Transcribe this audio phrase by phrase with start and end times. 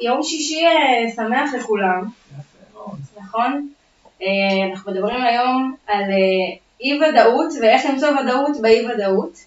[0.00, 2.08] יום שישי אה, שמח לכולם.
[3.20, 3.68] נכון?
[4.22, 9.38] אה, אנחנו מדברים היום על אה, אי ודאות ואיך למצוא ודאות באי ודאות.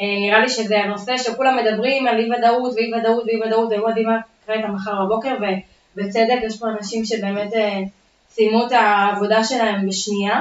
[0.00, 3.88] אה, נראה לי שזה הנושא שכולם מדברים על אי ודאות ואי ודאות ואי ודאות ולא
[3.88, 5.34] יודעים מה יקרה איתם מחר בבוקר
[5.96, 7.50] ובצדק יש פה אנשים שבאמת
[8.30, 10.40] סיימו את העבודה שלהם בשנייה.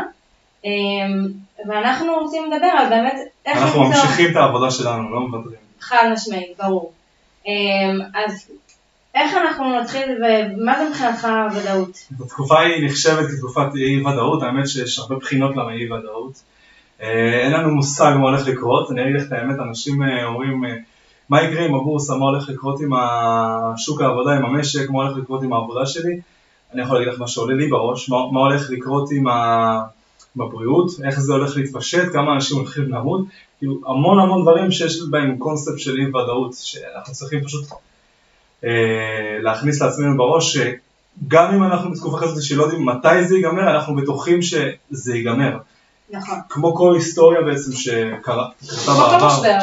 [1.67, 3.15] ואנחנו רוצים לדבר על באמת
[3.45, 3.83] איך אנחנו.
[3.83, 5.59] ממשיכים את העבודה שלנו, לא מוותרים.
[5.79, 6.91] חד משמעית, ברור.
[8.15, 8.51] אז
[9.15, 11.97] איך אנחנו נתחיל, ומה זה מבחינתך ודאות?
[12.25, 16.41] התקופה היא נחשבת כתקופת אי ודאות, האמת שיש הרבה בחינות למה אי ודאות.
[17.01, 20.65] אה, אין לנו מושג מה הולך לקרות, אני אגיד לך את האמת, אנשים אה, אומרים
[20.65, 20.75] אה,
[21.29, 22.91] מה יקרה עם הבורסה, מה הולך לקרות עם
[23.77, 26.19] שוק העבודה, עם המשק, מה הולך לקרות עם העבודה שלי.
[26.73, 29.81] אני יכול להגיד לך מה שעולה לי בראש, מה, מה הולך לקרות עם, ה...
[30.35, 33.21] עם הבריאות, איך זה הולך להתפשט, כמה אנשים הולכים למות,
[33.57, 37.65] כאילו המון המון דברים שיש בהם קונספט של אי ודאות, שאנחנו צריכים פשוט
[39.41, 44.41] להכניס לעצמנו בראש שגם אם אנחנו בתקופה כזאת שלא יודעים מתי זה ייגמר, אנחנו בטוחים
[44.41, 45.57] שזה ייגמר.
[46.09, 46.39] נכון.
[46.49, 49.27] כמו כל היסטוריה בעצם שקרה כמו כל בעבר.
[49.27, 49.57] משבר.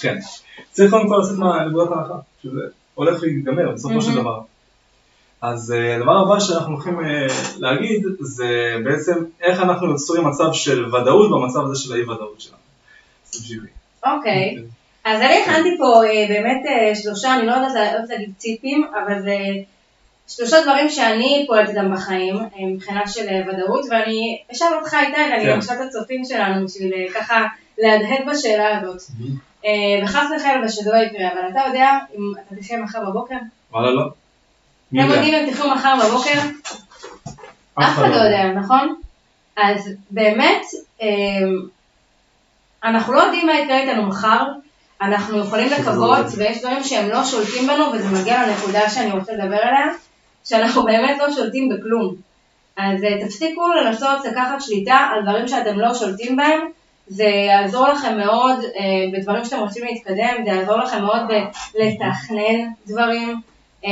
[0.00, 0.18] כן.
[0.72, 2.60] צריך קודם כל לצאת מהנקודת ההנחה, שזה
[2.94, 4.14] הולך להיגמר בסופו של.
[4.14, 4.40] דבר.
[5.40, 7.26] אז אה, הדבר הבא שאנחנו הולכים אה,
[7.58, 12.58] להגיד זה בעצם איך אנחנו יוצרים מצב של ודאות במצב הזה של האי ודאות שלנו.
[13.26, 13.66] אז תמשיכי.
[15.08, 18.30] אז אני הכנתי פה אה, באמת אה, שלושה, אני לא יודעת לה- לא יודעת להגיד
[18.36, 19.36] ציפים, אבל זה
[20.28, 25.44] שלושה דברים שאני פועלת איתם בחיים, אה, מבחינה של ודאות, ואני אשאל אותך איתי, ואני
[25.44, 25.50] כן.
[25.52, 27.46] גם אשאל את הצופים שלנו בשביל ככה
[27.78, 29.02] להדהד בשאלה הזאת.
[29.64, 29.70] אה,
[30.04, 33.34] וחס וחלילה ושזה לא יקרה, אבל אתה יודע אם אתה תחיה מחר בבוקר?
[33.72, 34.02] וואלה לא.
[34.88, 35.14] אתם יודע?
[35.14, 36.38] יודעים אם תחיו מחר בבוקר?
[37.74, 38.94] אף אחד לא יודע, נכון?
[39.56, 40.62] אז באמת,
[41.02, 41.56] אמ,
[42.84, 44.44] אנחנו לא יודעים מה יקרה איתנו מחר,
[45.00, 49.56] אנחנו יכולים לקוות, ויש דברים שהם לא שולטים בנו, וזה מגיע לנקודה שאני רוצה לדבר
[49.56, 49.86] עליה,
[50.44, 52.14] שאנחנו באמת לא שולטים בכלום.
[52.76, 56.60] אז אה, תפסיקו לנסות לקחת שליטה על דברים שאתם לא שולטים בהם,
[57.06, 61.20] זה יעזור לכם מאוד אה, בדברים שאתם רוצים להתקדם, זה יעזור לכם מאוד
[61.74, 63.40] בלתכנן דברים,
[63.84, 63.90] אה,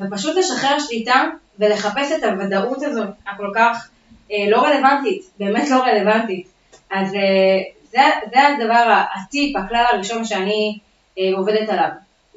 [0.00, 1.24] ופשוט לשחרר שליטה
[1.58, 3.88] ולחפש את הוודאות הזאת הכל כך
[4.32, 6.46] אה, לא רלוונטית, באמת לא רלוונטית.
[6.90, 7.60] אז אה,
[7.92, 10.78] זה, זה הדבר, הטיפ, הכלל הראשון שאני
[11.18, 11.88] אה, עובדת עליו.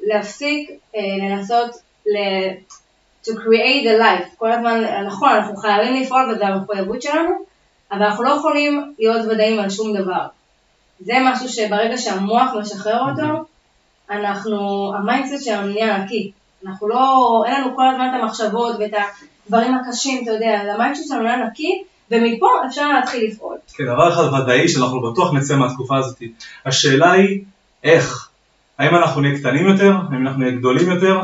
[0.02, 1.70] להפסיק אה, לנסות
[2.06, 2.16] ל...
[3.26, 4.36] to create a life.
[4.38, 7.30] כל הזמן, נכון, אנחנו חייבים לפעול וזו המחויבות שלנו,
[7.92, 10.26] אבל אנחנו לא יכולים להיות ודאים על שום דבר.
[11.00, 13.44] זה משהו שברגע שהמוח משחרר אותו,
[14.10, 16.32] אנחנו, ה mindset שלנו נהיה נקי.
[16.66, 18.92] אנחנו לא, אין לנו כל הזמן את המחשבות ואת
[19.46, 23.56] הדברים הקשים, אתה יודע, ה mindset שלנו נהיה נקי, ומפה אפשר להתחיל לפעול.
[23.74, 26.22] כן, דבר אחד ודאי שאנחנו בטוח נצא מהתקופה הזאת.
[26.66, 27.42] השאלה היא
[27.84, 28.28] איך.
[28.78, 31.20] האם אנחנו נהיה קטנים יותר, האם אנחנו נהיה גדולים יותר,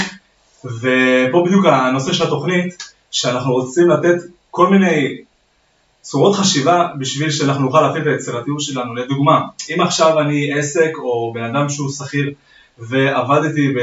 [0.64, 4.16] ופה בדיוק הנושא של התוכנית, שאנחנו רוצים לתת
[4.50, 5.16] כל מיני
[6.02, 8.94] צורות חשיבה בשביל שאנחנו נוכל להפעיל את היצירתיות שלנו.
[8.94, 9.40] לדוגמה,
[9.74, 12.32] אם עכשיו אני עסק או בן אדם שהוא שכיר
[12.78, 13.78] ועבדתי ב...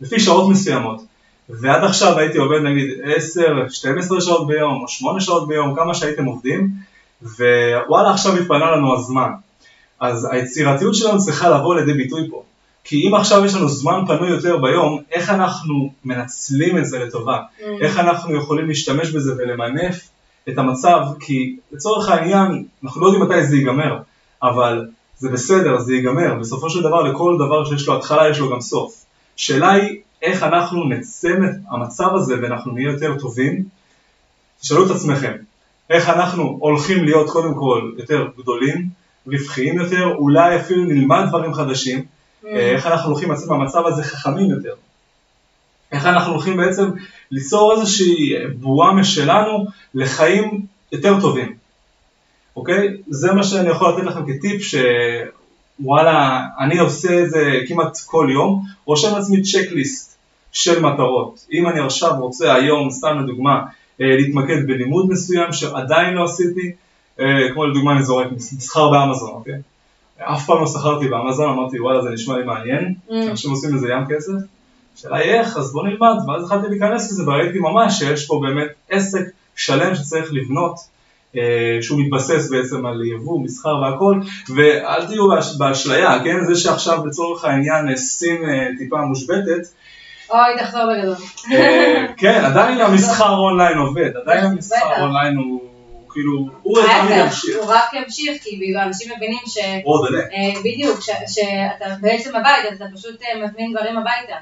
[0.00, 1.02] לפי שעות מסוימות,
[1.60, 2.90] ועד עכשיו הייתי עובד נגיד
[4.16, 6.68] 10-12 שעות ביום או 8 שעות ביום, כמה שהייתם עובדים,
[7.22, 9.30] ווואלה עכשיו התפנה לנו הזמן.
[10.00, 12.42] אז היצירתיות שלנו צריכה לבוא לידי ביטוי פה.
[12.84, 17.38] כי אם עכשיו יש לנו זמן פנוי יותר ביום, איך אנחנו מנצלים את זה לטובה?
[17.80, 20.08] איך אנחנו יכולים להשתמש בזה ולמנף
[20.48, 21.00] את המצב?
[21.20, 23.98] כי לצורך העניין, אנחנו לא יודעים מתי זה ייגמר,
[24.42, 24.86] אבל
[25.18, 26.34] זה בסדר, זה ייגמר.
[26.34, 29.04] בסופו של דבר, לכל דבר שיש לו התחלה, יש לו גם סוף.
[29.36, 33.64] שאלה היא, איך אנחנו נצא מהמצב הזה ואנחנו נהיה יותר טובים?
[34.60, 35.32] תשאלו את עצמכם,
[35.90, 38.88] איך אנחנו הולכים להיות קודם כל יותר גדולים,
[39.26, 42.04] רווחיים יותר, אולי אפילו נלמד דברים חדשים,
[42.44, 44.74] איך אנחנו הולכים לצאת מהמצב הזה חכמים יותר.
[45.92, 46.90] איך אנחנו הולכים בעצם
[47.30, 51.54] ליצור איזושהי בועה משלנו לחיים יותר טובים.
[52.56, 52.96] אוקיי?
[53.08, 54.62] זה מה שאני יכול לתת לכם כטיפ
[55.80, 60.09] שוואלה, אני עושה את זה כמעט כל יום, רושם לעצמי צ'קליסט
[60.52, 61.46] של מטרות.
[61.52, 63.60] אם אני עכשיו רוצה היום, סתם לדוגמה,
[64.00, 66.72] אה, להתמקד בלימוד מסוים שעדיין לא עשיתי,
[67.20, 69.54] אה, כמו לדוגמה אני זורק מסחר באמזון, אוקיי?
[70.18, 72.94] אף פעם לא שכרתי באמזון, אמרתי וואלה זה נשמע לי מעניין,
[73.30, 74.32] אנשים עושים לזה ים כסף,
[74.96, 78.68] השאלה היא איך, אז בוא נלמד, ואז התחלתי להיכנס לזה וראיתי ממש שיש פה באמת
[78.90, 79.20] עסק
[79.56, 80.74] שלם שצריך לבנות,
[81.36, 84.20] אה, שהוא מתבסס בעצם על יבוא, מסחר והכל,
[84.56, 88.36] ואל תהיו באש- באשליה, כן, זה שעכשיו לצורך העניין סין
[88.78, 89.62] טיפה מושבתת,
[90.30, 91.14] אוי, תחזור בגדול.
[91.52, 94.44] אה, כן, עדיין המסחר אונליין עובד, עדיין.
[94.44, 95.60] המסחר אונליין הוא
[96.12, 96.32] כאילו,
[96.62, 99.58] הוא תמיד ימשיך, הוא רק ימשיך, כי אנשים מבינים ש...
[99.84, 100.22] הוא עוד עולה.
[100.22, 104.34] אה, בדיוק, שאתה בעצם בבית, אז אתה פשוט אה, מזמין דברים הביתה.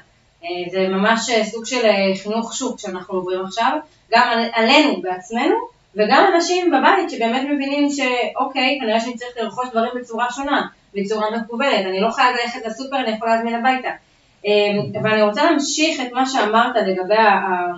[0.71, 1.81] זה ממש סוג של
[2.23, 3.71] חינוך שוק שאנחנו עוברים עכשיו,
[4.11, 5.55] גם על- עלינו בעצמנו,
[5.95, 10.61] וגם אנשים בבית שבאמת מבינים שאוקיי, כנראה שאני צריך לרכוש דברים בצורה שונה,
[10.95, 13.89] בצורה מקובלת, אני לא חייב ללכת לסופר, אני יכולה להזמין הביתה.
[14.45, 14.51] אה,
[15.03, 17.73] ואני רוצה להמשיך את מה שאמרת לגבי ה-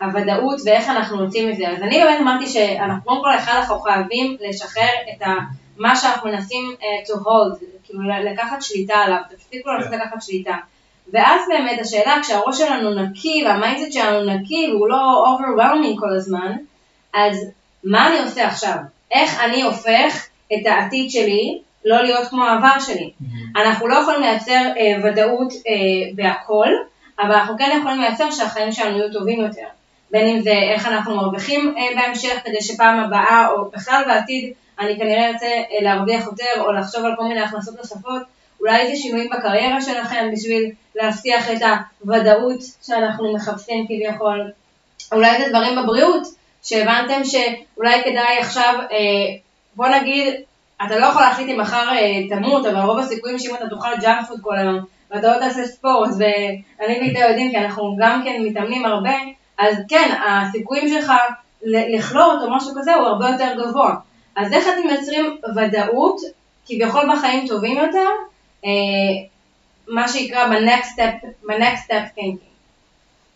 [0.00, 1.68] הוודאות ואיך אנחנו יוצאים מזה.
[1.68, 5.32] אז אני באמת אמרתי שאנחנו קודם כל אחד אנחנו חייבים לשחרר את ה,
[5.76, 10.56] מה שאנחנו מנסים uh, to hold, כאילו לקחת שליטה עליו, תפסיקו לנסות לקחת שליטה.
[11.12, 16.56] ואז באמת השאלה, כשהראש שלנו נקי וה mindset שלנו נקי והוא לא overwhelming כל הזמן,
[17.14, 17.46] אז
[17.84, 18.76] מה אני עושה עכשיו?
[19.10, 23.10] איך אני הופך את העתיד שלי לא להיות כמו העבר שלי?
[23.56, 26.68] אנחנו לא יכולים לייצר אה, ודאות אה, בהכל,
[27.20, 29.66] אבל אנחנו כן יכולים לייצר שהחיים שלנו יהיו טובים יותר.
[30.10, 34.96] בין אם זה איך אנחנו מרוויחים אה, בהמשך, כדי שפעם הבאה, או בכלל בעתיד, אני
[34.96, 38.22] כנראה ארצה אה, להרוויח יותר, או לחשוב על כל מיני הכנסות נוספות,
[38.60, 41.58] אולי זה שינויים בקריירה שלכם בשביל להבטיח את
[42.00, 44.50] הוודאות שאנחנו מחפשים כביכול.
[45.12, 46.22] אולי זה דברים בבריאות,
[46.62, 49.36] שהבנתם שאולי כדאי עכשיו, אה,
[49.76, 50.34] בוא נגיד,
[50.86, 54.28] אתה לא יכול להחליט אם מחר אה, תמות, אבל רוב הסיכויים שאם אתה תאכל ג'אנק
[54.28, 54.78] פוד כל היום,
[55.10, 59.14] ואתה לא תעשה ספורט, ואני ואתה יודעים, כי אנחנו גם כן מתאמנים הרבה,
[59.58, 61.12] אז כן, הסיכויים שלך
[61.62, 63.94] ל- לחלות או משהו כזה הוא הרבה יותר גבוה.
[64.36, 66.20] אז איך אתם מייצרים ודאות,
[66.66, 68.08] כביכול בחיים טובים יותר,
[68.64, 68.70] אה,
[69.88, 72.48] מה שיקרא ב-next step, ב-next step thinking.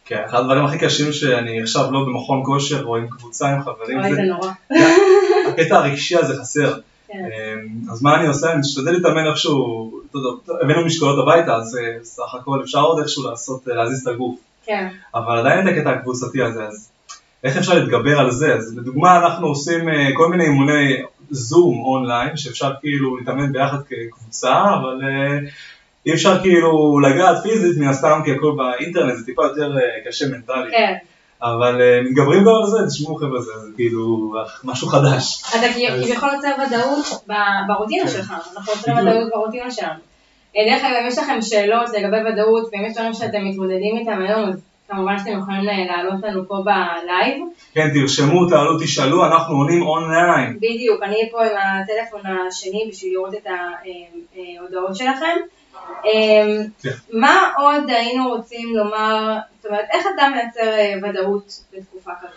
[0.05, 3.99] כן, אחד הדברים הכי קשים שאני עכשיו לא במכון כושר או עם קבוצה עם חברים,
[3.99, 4.51] אוי, זה זה נורא.
[5.49, 6.79] הקטע הרגשי הזה חסר.
[7.15, 8.53] אמ, אז מה אני עושה?
[8.53, 12.99] אני משתדל להתאמן איכשהו, אתה יודע, הבאנו משקולות הביתה, אז אה, סך הכל אפשר עוד
[12.99, 14.41] איכשהו לעשות, אה, להזיז את הגוף.
[14.65, 16.91] כן, אבל עדיין את הקטע הקבוצתי הזה, אז
[17.45, 18.55] איך אפשר להתגבר על זה?
[18.55, 24.55] אז לדוגמה אנחנו עושים אה, כל מיני אימוני זום אונליין, שאפשר כאילו להתאמן ביחד כקבוצה,
[24.75, 25.01] אבל
[26.07, 29.77] אי אפשר כאילו לגעת פיזית מן הסתם, כי הכל באינטרנט זה טיפה יותר
[30.07, 30.71] קשה מנטלית.
[30.71, 30.95] כן.
[31.43, 34.35] אבל אה, מתגברים גם על זה, תשמעו חבר'ה, זה כאילו
[34.65, 35.43] משהו חדש.
[35.51, 35.67] אתה
[36.03, 37.25] כביכול יוצר ודאות
[37.67, 38.09] ברוטינה כן.
[38.09, 38.97] שלך, אנחנו יוצרים.
[38.97, 40.01] ודאות ברוטינה שלנו.
[40.57, 44.23] אה, דרך אגב, אם יש לכם שאלות לגבי ודאות, ואם יש דברים שאתם מתמודדים איתם
[44.29, 47.43] היום, אז כמובן שאתם יכולים אה, לעלות לנו פה בלייב.
[47.75, 50.57] כן, תרשמו, תעלו, תשאלו, אנחנו עונים אונליין.
[50.57, 55.37] בדיוק, אני פה עם הטלפון השני בשביל לראות את ההודעות שלכם.
[56.05, 56.91] אה, כן.
[57.13, 62.33] מה עוד היינו רוצים לומר, זאת אומרת, איך אתה מייצר אה, ודאות בתקופה כזאת?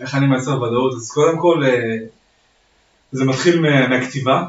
[0.00, 0.94] איך אני מייצר ודאות?
[0.94, 1.96] אז קודם כל, אה,
[3.12, 4.42] זה מתחיל מה- מהכתיבה.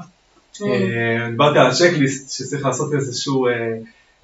[0.65, 3.47] אה, דיברתי על הצ'קליסט שצריך לעשות איזשהו,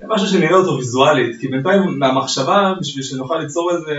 [0.07, 3.91] משהו שנראה אותו ויזואלית, כי בינתיים מהמחשבה, בשביל שנוכל ליצור איזה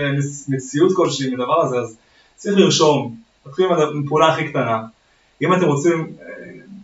[0.47, 1.97] מציאות כלשהי מדבר הזה, אז
[2.35, 4.79] צריך לרשום, תתחיל עם הפעולה הכי קטנה.
[5.41, 6.13] אם אתם רוצים,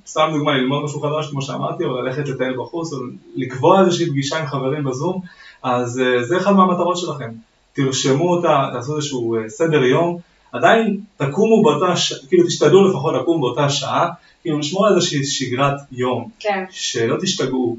[0.07, 2.97] סתם דוגמה, ללמוד משהו חדש, כמו שאמרתי, או ללכת לטייל בחוץ, או
[3.35, 5.21] לקבוע איזושהי פגישה עם חברים בזום,
[5.63, 7.29] אז אה, זה אחד מהמטרות שלכם.
[7.73, 10.17] תרשמו אותה, תעשו איזשהו אה, סדר יום,
[10.51, 12.25] עדיין תקומו באותה, ש...
[12.27, 14.09] כאילו תשתדלו לפחות לקום באותה שעה,
[14.41, 16.63] כאילו לשמור על איזושהי שגרת יום, כן.
[16.69, 17.77] שלא תשתגעו.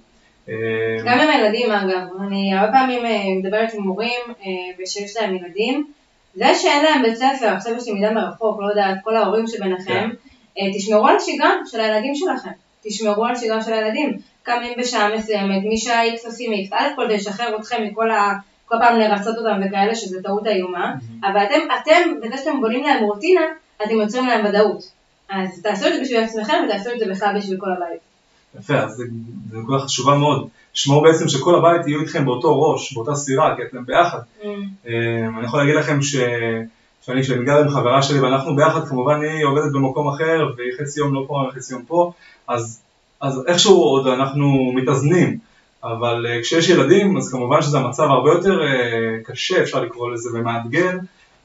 [0.49, 0.55] אה,
[1.07, 3.03] גם עם הילדים אגב, אני הרבה פעמים
[3.39, 4.21] מדברת עם מורים
[4.79, 5.87] ושיש להם ילדים,
[6.35, 10.32] זה שאין להם בית ספר, עכשיו יש למידה מרחוק, לא יודעת, כל ההורים שביניכם, אה,
[10.75, 12.51] תשמרו על השגרה של הילדים שלכם,
[12.83, 17.15] תשמרו על השגרה של הילדים, קמים בשעה מסוימת, משעה X עושים X, א' כל זה
[17.15, 18.33] ישחרר אתכם מכל ה...
[18.67, 20.95] כל פעם לרצות אותם וכאלה, שזה טעות איומה,
[21.25, 23.41] אבל אתם, אתם, בזה שאתם בונים להם רוטינה,
[23.85, 24.93] אתם יוצרים להם ודאות.
[25.31, 28.01] אז תעשו את זה בשביל עצמכם ותעשו את זה בכלל בשביל כל הבית.
[28.59, 29.03] יפה, אז
[29.51, 30.49] זו נקודה חשובה מאוד.
[30.75, 34.19] לשמור בעצם שכל הבית יהיו איתכם באותו ראש, באותה סירה, כי אתם ביחד.
[34.43, 34.47] Mm.
[34.87, 36.17] אה, אני יכול להגיד לכם ש...
[37.07, 41.01] שאני כשאני גר עם חברה שלי ואנחנו ביחד, כמובן היא עובדת במקום אחר והיא חצי
[41.01, 42.13] יום לא פה וחצי יום פה,
[42.49, 42.83] אז,
[43.21, 45.39] אז איכשהו עוד אנחנו מתאזנים,
[45.85, 50.31] אבל uh, כשיש ילדים אז כמובן שזה המצב הרבה יותר uh, קשה, אפשר לקרוא לזה,
[50.35, 50.91] ומאתגר,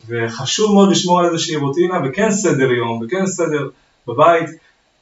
[0.07, 3.69] וחשוב מאוד לשמור על איזושהי רוטינה וכן סדר יום וכן סדר
[4.07, 4.49] בבית.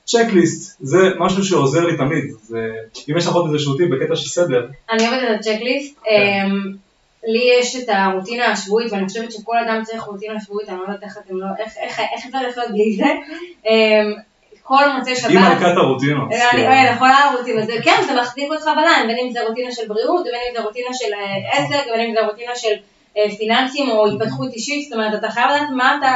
[0.05, 2.71] צ'קליסט, זה משהו שעוזר לי תמיד, זה,
[3.09, 5.99] אם יש לך עוד איזשהו טיפ בקטע של סדר, אני עובדת על צ'קליסט.
[6.03, 6.49] כן.
[7.25, 11.03] לי יש את הרוטינה השבועית, ואני חושבת שכל אדם צריך רוטינה שבועית, אני לא יודעת
[11.03, 13.13] איך אתם לא, איך, איך, איך אפשר לחיות בלי זה.
[13.65, 14.13] אמ,
[14.63, 15.29] כל מוצאי שבת.
[15.29, 16.31] היא מלכת הרוטינות.
[16.31, 16.71] אני כן.
[16.71, 20.23] אני יכולה רוטינה, זה כן, זה מחזיק אותך בליין, בין אם זה רוטינה של בריאות,
[20.23, 22.73] בין אם זה רוטינה של אה, עסק, בין אם זה רוטינה של
[23.17, 26.13] אה, פיננסים או התפתחות אישית, זאת אומרת, אתה חייב לדעת מה אתה,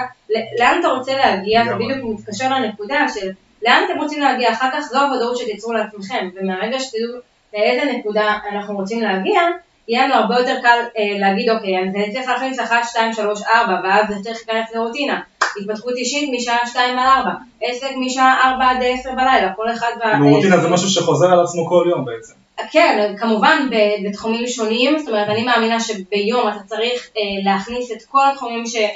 [0.59, 1.75] לאן אתה רוצה להגיע, זה.
[1.75, 3.29] בדיוק מתקשר לנקודה של
[3.61, 7.19] לאן אתם רוצים להגיע, אחר כך זו הוודאות שתיצרו לעצמכם, ומהרגע שתדעו
[7.53, 9.41] לאיזה נקודה אנחנו רוצים להגיע,
[9.89, 13.73] יהיה לנו הרבה יותר קל אה, להגיד, אוקיי, אני צריך להכניס 1, 2, 3, 4,
[13.83, 15.19] ואז זה צריך להיכנס לרוטינה.
[15.61, 17.31] התפתחות אישית משעה 2 עד 4,
[17.61, 19.91] עסק משעה 4 עד 10 בלילה, כל אחד...
[20.21, 22.33] רוטינה זה משהו שחוזר על עצמו כל יום בעצם.
[22.71, 23.69] כן, כמובן
[24.05, 28.75] בתחומים שונים, זאת אומרת, אני מאמינה שביום אתה צריך אה, להכניס את כל התחומים ש,
[28.75, 28.89] אה,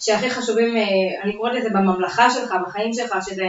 [0.00, 0.82] שהכי חשובים, אה,
[1.22, 3.44] אני קוראת לזה בממלכה שלך, בחיים שלך, שזה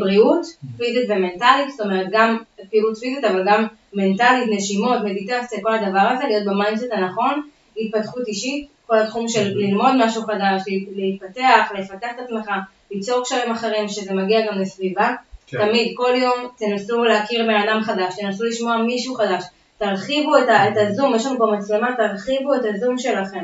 [0.00, 0.46] בריאות
[0.76, 2.38] פיזית ומנטלית, זאת אומרת, גם
[2.70, 7.42] פעילות פיזית, אבל גם מנטלית, נשימות, מדיטציה, כל הדבר הזה, להיות ב mindset הנכון,
[7.76, 10.62] התפתחות אישית, כל התחום של ללמוד משהו חדש,
[10.96, 12.50] להתפתח, לפתח את עצמך,
[12.90, 15.14] ליצור קשרים אחרים, שזה מגיע גם לסביבה.
[15.46, 15.66] כן.
[15.66, 19.44] תמיד, כל יום תנסו להכיר בן אדם חדש, תנסו לשמוע מישהו חדש,
[19.78, 23.42] תרחיבו את, ה, את הזום, יש לנו פה מצלמה, תרחיבו את הזום שלכם.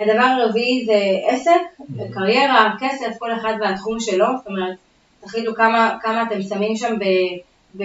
[0.00, 1.60] הדבר הרביעי זה עסק,
[2.14, 4.74] קריירה, כסף, כל אחד והתחום שלו, זאת אומרת,
[5.24, 7.04] תחליטו כמה, כמה אתם שמים שם ב,
[7.76, 7.84] ב,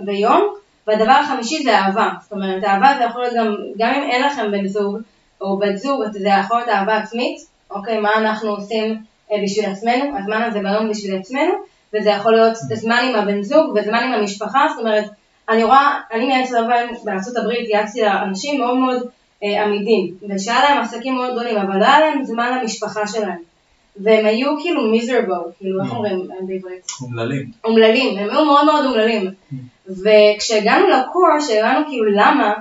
[0.00, 0.54] ביום.
[0.86, 4.50] והדבר החמישי זה אהבה, זאת אומרת, אהבה זה יכול להיות גם, גם אם אין לכם
[4.50, 4.96] בן זוג
[5.40, 7.38] או בת זוג, זה יכול להיות אהבה עצמית,
[7.70, 11.52] אוקיי, מה אנחנו עושים אה, בשביל עצמנו, הזמן הזה ביום בשביל עצמנו,
[11.94, 15.04] וזה יכול להיות זמן עם הבן זוג וזמן עם המשפחה, זאת אומרת,
[15.48, 19.02] אני רואה, אני מייעצת הרבה בארצות הברית, יעצתי לאנשים מאוד מאוד
[19.44, 23.51] אה, עמידים, ושהיה להם עסקים מאוד גדולים, אבל לא היה להם זמן למשפחה שלהם.
[23.96, 25.94] והם היו כאילו מיזרבול, כאילו איך Mm.
[25.94, 26.86] אומרים בעברית?
[27.02, 27.46] אומללים.
[27.64, 29.30] אומללים, הם היו מאוד מאוד אומללים.
[29.88, 32.52] וכשהגענו לקור, שהבנו כאילו למה,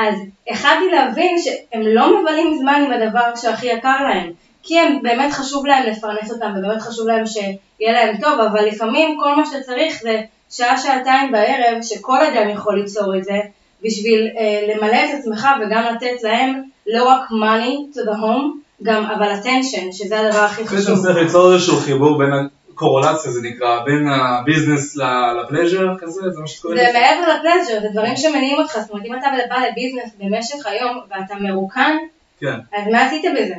[0.00, 0.14] אז
[0.50, 4.30] החלטתי להבין שהם לא מבלים זמן עם הדבר שהכי יקר להם.
[4.62, 9.18] כי הם באמת חשוב להם לפרנס אותם, ובאמת חשוב להם שיהיה להם טוב, אבל לפעמים
[9.20, 13.38] כל מה שצריך זה שעה-שעתיים בערב, שכל אדם יכול ליצור את זה,
[13.82, 19.04] בשביל אה, למלא את עצמך וגם לתת להם לא רק money to the home, גם
[19.04, 21.02] אבל attention, שזה הדבר הכי חשוב.
[21.02, 22.30] צריך ליצור איזשהו חיבור בין
[22.72, 26.82] הקורולציה זה נקרא, בין הביזנס לפלז'ר כזה, זה מה שאת קוראת זה?
[26.92, 31.34] מעבר לפלז'ר, זה דברים שמניעים אותך, זאת אומרת אם אתה בא לביזנס במשך היום ואתה
[31.40, 31.96] מרוקן,
[32.40, 32.58] כן.
[32.76, 33.54] אז מה עשית בזה?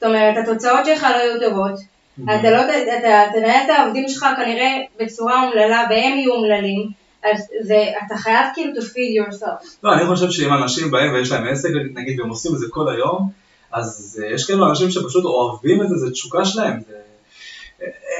[0.00, 1.80] זאת אומרת, התוצאות שלך לא יהיו טובות,
[2.24, 2.60] אתה לא,
[2.98, 6.88] אתה תנהל את העובדים שלך כנראה בצורה אומללה והם יהיו אומללים,
[7.32, 9.66] אז זה, אתה חייב כאילו to feed yourself.
[9.84, 12.88] לא, אני חושב שאם אנשים באים ויש להם עסק, נגיד, והם עושים את זה כל
[12.88, 13.30] היום,
[13.74, 16.80] אז אה, יש כאלו אנשים שפשוט אוהבים את זה, זה תשוקה שלהם.
[16.88, 16.94] זה...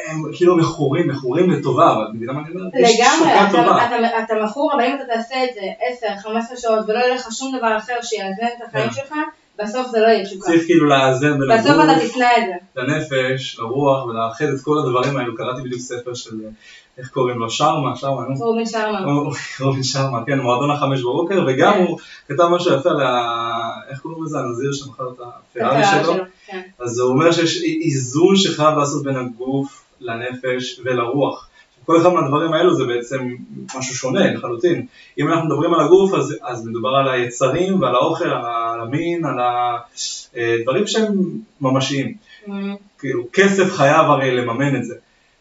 [0.06, 2.64] הם כאילו מכורים, מכורים לטובה, אבל מבינה מה אני אומר?
[2.74, 3.86] יש לגמרי, תשוקה אתה, טובה.
[3.86, 6.06] אתה, אתה מכור, אבל אם אתה תעשה את זה
[6.54, 8.94] 10-15 שעות ולא יהיה לך שום דבר אחר שיאזן את החיים כן.
[8.94, 9.14] שלך,
[9.58, 10.46] בסוף זה לא יהיה תשוקה.
[10.46, 12.82] צריך כאילו לאזן בין בסוף אתה תשנא את זה.
[12.82, 15.36] לנפש, לרוח, ולאחד את כל הדברים האלו.
[15.36, 16.50] קראתי בדיוק ספר של, אה,
[16.98, 17.50] איך קוראים לו?
[17.50, 18.46] שרמה, שרמה, נו.
[18.46, 19.12] רובין שרמה.
[19.60, 21.84] רובין שרמה, כן, מועדון החמש בבוקר, וגם כן.
[21.86, 21.98] הוא
[22.28, 23.70] כתב משהו יפה על ה...
[23.88, 24.38] איך קוראים לזה?
[24.38, 26.14] הנזיר שמכר את הפרארי שלו.
[26.46, 26.60] כן.
[26.78, 31.48] אז הוא אומר שיש איזון שחייב לעשות בין הגוף לנפש ולרוח.
[31.86, 33.28] כל אחד מהדברים האלו זה בעצם
[33.76, 34.86] משהו שונה לחלוטין.
[35.18, 39.38] אם אנחנו מדברים על הגוף, אז, אז מדובר על היצרים ועל האוכל, על המין, על
[39.38, 41.12] הדברים שהם
[41.60, 42.14] ממשיים.
[42.46, 42.50] Mm,
[42.98, 44.94] כאילו, כסף חייב הרי לממן את זה.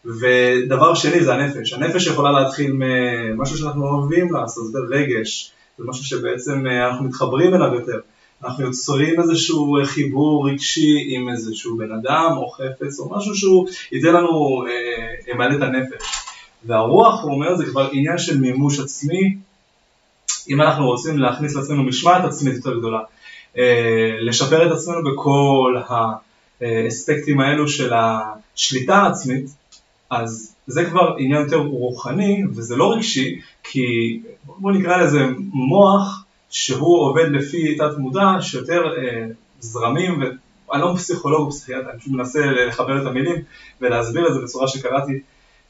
[0.04, 1.72] ודבר שני זה הנפש.
[1.72, 5.50] הנפש יכולה להתחיל ממשהו שאנחנו אוהבים לעשות, זה רגש.
[5.78, 8.00] זה משהו שבעצם אה, אנחנו מתחברים אליו יותר.
[8.44, 13.68] אנחנו יוצרים איזשהו אה, חיבור רגשי עם איזשהו בן אדם או חפץ או משהו שהוא
[13.92, 16.02] ייתן לנו, אה, את הנפש.
[16.64, 19.36] והרוח, הוא אומר, זה כבר עניין של מימוש עצמי.
[20.48, 23.00] אם אנחנו רוצים להכניס לעצמנו משמעת עצמית יותר גדולה,
[23.58, 25.76] אה, לשפר את עצמנו בכל
[26.60, 29.44] האספקטים האלו של השליטה העצמית,
[30.10, 37.00] אז זה כבר עניין יותר רוחני וזה לא רגשי, כי בוא נקרא לזה מוח שהוא
[37.00, 39.26] עובד לפי תת מודע שיותר אה,
[39.60, 40.22] זרמים,
[40.68, 43.36] ואני לא פסיכולוג או פסיכיאטר, אני פשוט מנסה לחבר את המילים
[43.80, 45.12] ולהסביר את זה בצורה שקראתי,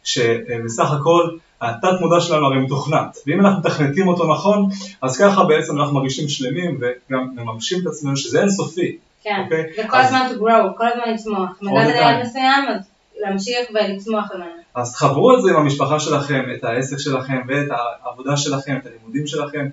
[0.05, 1.29] שבסך הכל
[1.61, 4.69] התת מודע שלנו הרי מתוכנת, ואם אנחנו מתכנתים אותו נכון,
[5.03, 9.64] אז ככה בעצם אנחנו מרגישים שלמים וגם מממשים את עצמנו שזה אינסופי, כן, אוקיי?
[9.85, 11.50] וכל אז- הזמן to grow, כל הזמן לצמוח.
[11.62, 12.23] ליד time.
[12.25, 12.81] מסוים, אז
[13.25, 14.50] להמשיך ולצמוח ממנו.
[14.75, 17.69] אז תחברו את זה עם המשפחה שלכם, את העסק שלכם ואת
[18.04, 19.66] העבודה שלכם, את הלימודים שלכם.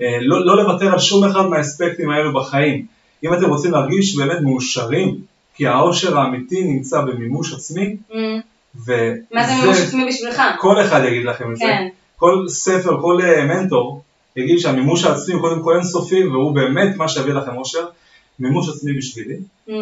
[0.00, 2.86] אה, לא, לא לוותר על שום אחד מהאספקטים האלו בחיים.
[3.24, 5.16] אם אתם רוצים להרגיש באמת מאושרים,
[5.54, 8.14] כי העושר האמיתי נמצא במימוש עצמי, Mm,
[8.76, 10.42] וזה, מה זה מימוש עצמי בשבילך?
[10.60, 11.64] כל אחד יגיד לכם את זה.
[11.64, 11.88] כן.
[12.16, 14.02] כל ספר, כל אה, מנטור,
[14.36, 17.86] יגיד שהמימוש העצמי הוא קודם כל אינסופי, והוא באמת מה שיביא לכם אושר.
[18.42, 19.36] מימוש עצמי בשבילי,
[19.68, 19.72] Mm,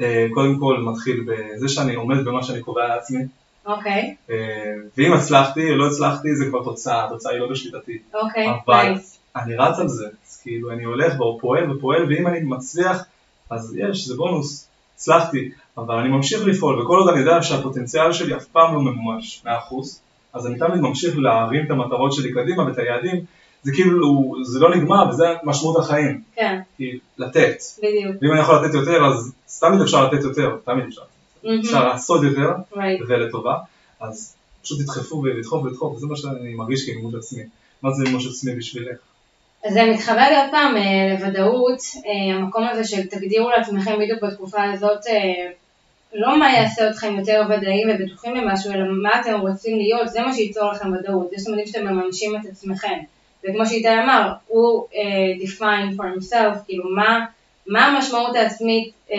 [0.00, 3.22] אה, קודם כל מתחיל בזה שאני עומד במה שאני קובע לעצמי.
[3.66, 7.98] אוקיי, אה, ואם הצלחתי לא הצלחתי זה כבר תוצאה, התוצאה היא לא בשליטתי.
[8.14, 9.18] אוקיי, אבל נייס.
[9.36, 13.04] אני רץ על זה, אז כאילו אני הולך ופועל ופועל, ואם אני מצליח,
[13.50, 18.36] אז יש, זה בונוס, הצלחתי, אבל אני ממשיך לפעול, וכל עוד אני יודע שהפוטנציאל שלי
[18.36, 19.48] אף פעם לא ממומש, 100%,
[20.32, 23.24] אז אני תמיד ממשיך להרים את המטרות שלי קדימה ואת היעדים,
[23.62, 27.56] זה כאילו, זה לא נגמר, וזה משמעות החיים, כן, כי לתת.
[27.78, 28.16] בדיוק.
[28.22, 31.02] ואם אני יכול לתת יותר, אז תמיד אפשר לתת יותר, תמיד אפשר.
[31.60, 33.04] אפשר לעשות יותר, Right.
[33.08, 33.54] ולטובה,
[34.00, 37.42] אז פשוט תדחפו ולדחוף ולדחוף, וזה מה שאני מרגיש כמימוש עצמי.
[37.82, 38.96] מה זה מימוש עצמי בשבילך?
[39.68, 44.64] זה מתחבר לי עוד פעם אה, לוודאות, אה, המקום הזה של תגדירו לעצמכם בדיוק בתקופה
[44.72, 45.50] הזאת אה,
[46.14, 50.32] לא מה יעשה אתכם יותר ודאיים ובטוחים במשהו, אלא מה אתם רוצים להיות, זה מה
[50.34, 52.98] שייצור לכם ודאות, זה שאתם יודעים שאתם מממשים את עצמכם.
[53.44, 57.24] וכמו שאיתי אמר, הוא uh, define for himself, כאילו מה,
[57.66, 59.12] מה המשמעות העצמית, uh,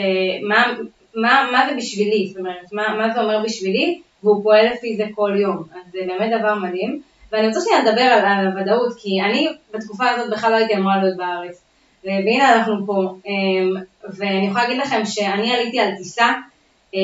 [0.50, 0.74] מה,
[1.16, 5.06] מה, מה זה בשבילי, זאת אומרת, מה, מה זה אומר בשבילי, והוא פועל לפי זה
[5.16, 7.02] כל יום, אז זה באמת דבר מדהים.
[7.32, 10.98] ואני רוצה שנייה לדבר על, על הוודאות, כי אני בתקופה הזאת בכלל לא הייתי אמורה
[10.98, 11.64] להיות בארץ.
[12.04, 13.80] והנה אנחנו פה, um,
[14.18, 16.34] ואני יכולה להגיד לכם שאני עליתי על טיסה,
[16.94, 16.98] um,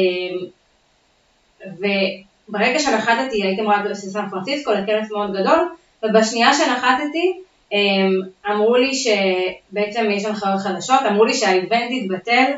[1.65, 5.69] וברגע שנחתתי הייתי אמורה להיות בסן פרנסיסקו לכנס מאוד גדול,
[6.03, 7.33] ובשנייה שנחתתי
[7.73, 12.51] אמ, אמרו לי שבעצם יש הנחיות חדשות, אמרו לי שהאיבנט התבטל,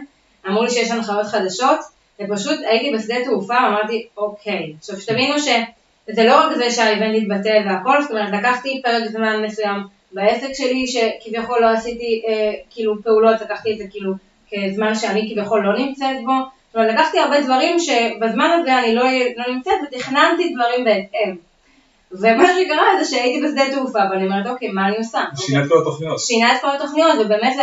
[0.47, 1.79] אמרו לי שיש הנחיות חדשות,
[2.21, 4.73] ופשוט הייתי בשדה תעופה ואמרתי אוקיי.
[4.79, 9.83] עכשיו שתבינו שזה לא רק זה שהאיבנט התבטל והכל, זאת אומרת לקחתי פרק זמן מסוים
[10.11, 14.13] בעסק שלי שכביכול לא עשיתי אה, כאילו פעולות, לקחתי את זה כאילו
[14.51, 16.33] כזמן שאני כביכול לא נמצאת בו,
[16.67, 19.03] זאת אומרת לקחתי הרבה דברים שבזמן הזה אני לא,
[19.37, 21.48] לא נמצאת ותכננתי דברים בהתאם.
[22.11, 25.21] ומה שקרה זה שהייתי בשדה תעופה, ואני אומרת, אוקיי, מה אני עושה?
[25.35, 26.19] שינה את כל התוכניות.
[26.19, 27.55] שינה את כל התוכניות, ובאמת,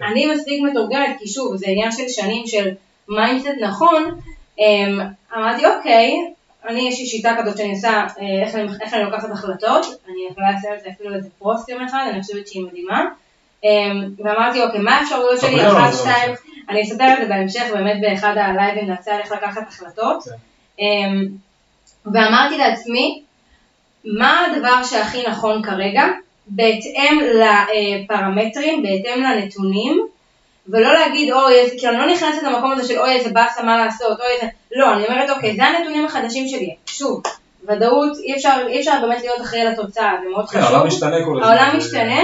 [0.00, 0.30] ואני כן.
[0.34, 2.70] מספיק מתורגלת, כי שוב, זה עניין של שנים של
[3.08, 4.20] mindset נכון,
[4.58, 5.00] אמ,
[5.36, 6.12] אמרתי, אוקיי,
[6.68, 10.28] אני יש לי שיטה כזאת שאני עושה, אה, איך אני, איך אני לוקחת החלטות, אני
[10.30, 13.04] יכולה לעשות את זה אפילו איזה פוסט יום אחד, אני חושבת שהיא מדהימה,
[13.64, 16.34] אמ, ואמרתי, אוקיי, מה האפשרויות שלי, אחת, שתיים,
[16.68, 20.30] אני אספר את זה בהמשך, באמת באחד הלייבים נעשה איך לקחת החלטות, כן.
[20.78, 21.28] אמ,
[22.06, 23.22] ואמרתי לעצמי,
[24.04, 26.04] מה הדבר שהכי נכון כרגע,
[26.46, 30.06] בהתאם לפרמטרים, בהתאם לנתונים,
[30.68, 33.84] ולא להגיד אוי איזה, כי אני לא נכנסת למקום הזה של אוי איזה באסה מה
[33.84, 37.22] לעשות, אוי איזה, לא, אני אומרת אוקיי, זה הנתונים החדשים שלי, שוב,
[37.68, 40.74] ודאות, אי אפשר, אי אפשר באמת להיות אחראי לתוצאה, זה מאוד כן, חשוב.
[40.74, 41.42] העולם משתנה כל הזמן.
[41.42, 42.22] העולם משתנה,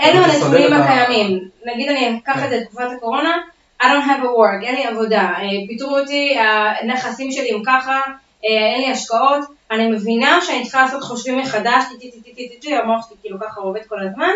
[0.00, 3.36] אלו הנתונים הקיימים, נגיד אני אקח את זה תקופת הקורונה,
[3.82, 8.00] I don't have a work, אין לי עבודה, אה, פיטרו אותי, הנכסים שלי הם ככה,
[8.44, 12.48] אה, אין לי השקעות, אני מבינה שאני צריכה לעשות חושבים מחדש, טי טי טי טי
[12.48, 14.30] טי טי, המוח שלי כאילו ככה עובד כל הזמן,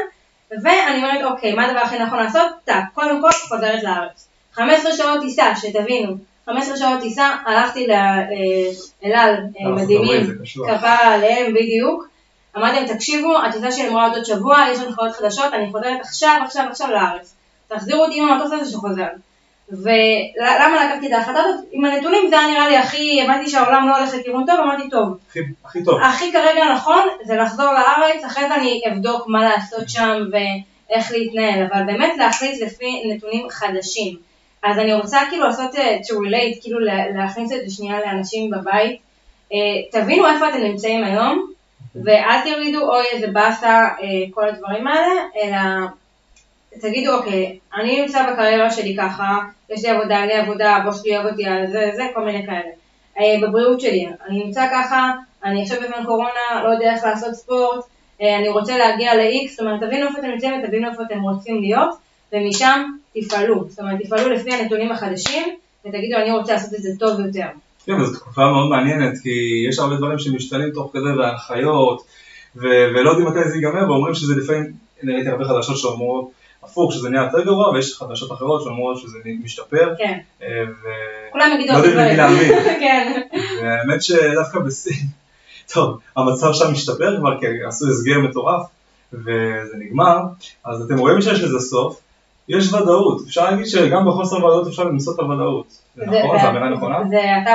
[0.62, 2.46] ואני אומרת אוקיי, מה הדבר הכי נכון לעשות?
[2.64, 4.28] טאק, קודם כל חוזרת לארץ.
[4.52, 6.16] 15 שעות טיסה, שתבינו,
[6.46, 12.08] 15 שעות טיסה, הלכתי לאלעל אה, מדהימים, כפרה עליהם בדיוק,
[12.56, 16.66] אמרתי להם תקשיבו, הטיסה שלי אמורה עוד שבוע, יש הנחיות חדשות, אני חוזרת עכשיו, עכשיו,
[16.70, 17.34] עכשיו לארץ.
[17.68, 19.06] תחזירו אותי עם המטוס הזה שחוזר.
[19.72, 21.64] ולמה לקחתי את ההחלטה הזאת?
[21.72, 25.18] עם הנתונים זה היה נראה לי הכי, הבנתי שהעולם לא הולך לכיוון טוב, אמרתי טוב.
[25.28, 26.00] הכי, הכי טוב.
[26.02, 31.66] הכי כרגע נכון זה לחזור לארץ, אחרי זה אני אבדוק מה לעשות שם ואיך להתנהל,
[31.72, 34.16] אבל באמת להחליט לפי נתונים חדשים.
[34.62, 36.78] אז אני רוצה כאילו לעשות uh, to relate, כאילו
[37.14, 39.00] להכניס את זה שנייה לאנשים בבית.
[39.52, 39.54] Uh,
[39.92, 41.52] תבינו איפה אתם נמצאים היום,
[42.04, 45.58] ואל תורידו אוי איזה באסה, uh, כל הדברים האלה, אלא
[46.80, 49.38] תגידו, אוקיי, אני נמצא בקריירה שלי ככה,
[49.70, 52.70] יש לי עבודה, אין לי עבודה, הבוס שלי אוהב אותי זה, זה, כל מיני כאלה.
[53.18, 55.12] אה, בבריאות שלי, אני נמצא ככה,
[55.44, 57.84] אני עכשיו בזמן קורונה, לא יודע איך לעשות ספורט,
[58.22, 61.60] אה, אני רוצה להגיע ל-X, זאת אומרת, תבינו איפה אתם נמצאים ותבינו איפה אתם רוצים
[61.60, 61.90] להיות,
[62.32, 63.64] ומשם תפעלו.
[63.68, 65.48] זאת אומרת, תפעלו לפי הנתונים החדשים,
[65.86, 67.46] ותגידו, אני רוצה לעשות את זה טוב יותר.
[67.86, 72.02] כן, זו תקופה מאוד מעניינת, כי יש הרבה דברים שמשתנים תוך כדי בהנחיות,
[72.56, 74.72] ולא יודעים מתי זה ייגמר, ואומרים שזה לפעמים,
[75.04, 76.30] ראיתי הרבה חדשות שאומרות,
[76.62, 79.94] הפוך, שזה נהיה יותר גרוע, ויש חדשות אחרות שאומרות שזה משתפר.
[79.98, 80.18] כן.
[80.42, 80.48] אה,
[81.32, 82.52] כולם יגידו לא יודעים למי להאמין.
[82.80, 83.22] כן.
[83.62, 85.06] והאמת שדווקא בסין,
[85.74, 88.66] טוב, המצב שם משתפר כבר, כי עשו הסגר מטורף,
[89.12, 90.18] וזה נגמר,
[90.64, 92.00] אז אתם רואים שיש לזה סוף.
[92.48, 95.66] יש ודאות, אפשר להגיד שגם בחוסר ודאות אפשר למצוא את הוודאות.
[95.96, 96.38] זה נכון?
[96.38, 96.98] זה אמירה נכונה?
[97.10, 97.50] זה אתה,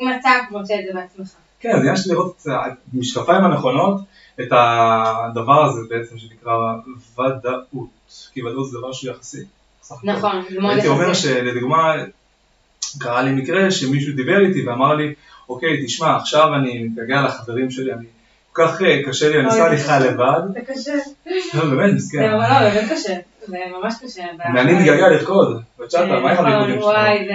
[0.00, 1.28] אם אתה מוצא את זה בעצמך.
[1.60, 2.52] כן, זה עניין של לראות את
[2.94, 4.00] המשקפיים הנכונות,
[4.40, 6.52] את הדבר הזה בעצם שנקרא
[7.18, 7.95] ודאות.
[8.32, 9.44] כי ודאות זה דבר שהוא יחסי.
[10.04, 10.88] נכון, זה מאוד יחסי.
[10.88, 11.94] הייתי אומר שלדוגמה,
[12.98, 15.14] קרה לי מקרה שמישהו דיבר איתי ואמר לי,
[15.48, 18.04] אוקיי, תשמע, עכשיו אני מתגעגע לחברים שלי, אני
[18.52, 20.40] כל כך אה, קשה לי, אני עושה הליכה לבד.
[20.52, 20.92] זה קשה.
[21.54, 22.18] לא, באמת, מסכן.
[22.18, 23.14] זה לא, באמת קשה.
[23.46, 24.22] זה ממש קשה.
[24.54, 26.84] ואני מתגעגע לרקוד, בצ'אטה, מה עם נכון, הריקודים שלך?
[26.84, 27.28] וואי,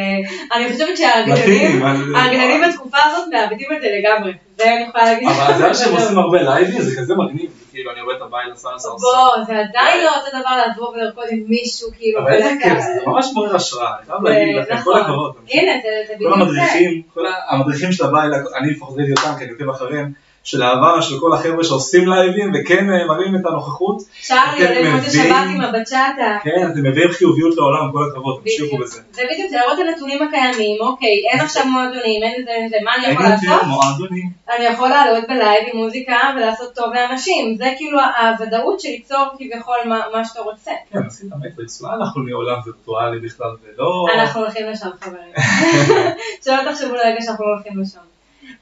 [0.55, 4.33] אני חושבת שהרקדנים בתקופה הזאת מאבדים את זה לגמרי.
[4.57, 5.27] זה אני יכולה להגיד.
[5.27, 7.51] אבל זה שהם עושים הרבה לייבים, זה כזה מגניב.
[7.71, 11.23] כאילו, אני רואה את הבית עשה עשה בוא, זה עדיין לא אותו דבר לבוא ולרקוד
[11.31, 12.19] עם מישהו, כאילו.
[12.19, 15.01] אבל איזה כיף, זה ממש מעורר השראה, אני חייב להגיד לכם, כל נכון.
[15.01, 15.33] הכבוד.
[15.49, 16.35] הנה, זה בדיוק זה.
[16.35, 20.11] כל המדריכים, כל המדריכים של הבית, אני לפחות ראיתי אותם, כי אני עוקב אחריהם,
[20.43, 23.97] של אהבה של כל החבר'ה שעושים לייבים וכן אה, מראים את הנוכחות.
[24.21, 26.37] צ'ארלי, אתם עולה מוצא מביאים- שבת עם הבצ'אטה.
[26.43, 28.77] כן, אתם מביאים חיוביות לעולם, כל הכבוד, תמשיכו.
[28.77, 29.01] בזה.
[29.11, 32.75] זה בדיוק, זה להראות את הנתונים הקיימים, אוקיי, אין עכשיו מועדונים, אין זה, אין זה,
[32.83, 33.67] מה אני אין יכול יותר לעשות?
[33.67, 34.29] מועדונים.
[34.57, 39.77] אני יכול לעלות בלייב עם מוזיקה ולעשות טוב לאנשים, זה כאילו הוודאות של ליצור כביכול
[39.85, 40.71] מה, מה שאתה רוצה.
[40.91, 44.05] כן, עשית מטריקס, אולי אנחנו נהיה עולם וירטואלי בכלל ולא...
[44.15, 45.33] אנחנו הולכים לשם חברים.
[46.45, 48.10] שלא תחשבו לרגע שאנחנו הולכים לשם.